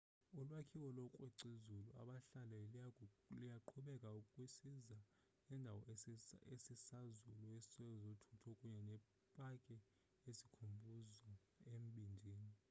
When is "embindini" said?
11.73-12.51